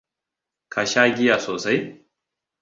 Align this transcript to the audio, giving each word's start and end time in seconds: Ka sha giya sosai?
Ka 0.73 0.81
sha 0.91 1.03
giya 1.15 1.35
sosai? 1.45 1.77